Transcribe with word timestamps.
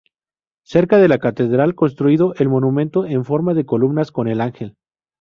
Cerca 0.63 0.97
de 0.97 1.07
la 1.07 1.19
catedral 1.19 1.75
construido 1.75 2.33
el 2.39 2.49
monumento 2.49 3.05
en 3.05 3.23
forma 3.23 3.53
de 3.53 3.67
columnas 3.67 4.11
con 4.11 4.27
el 4.27 4.41
ángel. 4.41 4.75